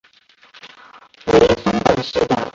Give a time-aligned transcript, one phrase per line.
[1.27, 2.49] 为松本市的。